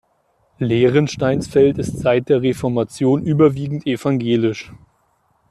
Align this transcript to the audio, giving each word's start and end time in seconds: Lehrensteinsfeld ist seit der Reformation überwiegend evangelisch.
Lehrensteinsfeld 0.57 1.77
ist 1.77 1.99
seit 1.99 2.27
der 2.27 2.41
Reformation 2.41 3.21
überwiegend 3.21 3.85
evangelisch. 3.85 4.73